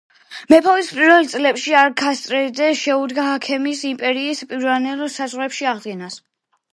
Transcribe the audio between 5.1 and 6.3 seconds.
საზღვრებში აღდგენას.